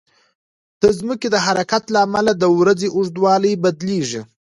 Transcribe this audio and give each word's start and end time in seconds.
د 0.81 0.83
ځمکې 0.99 1.27
د 1.31 1.35
حرکت 1.45 1.83
له 1.93 1.99
امله 2.05 2.31
د 2.37 2.43
ورځې 2.59 2.87
اوږدوالی 2.95 3.53
بدلېږي. 3.63 4.21